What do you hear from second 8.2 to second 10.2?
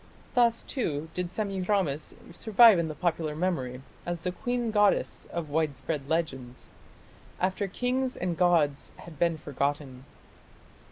gods had been forgotten.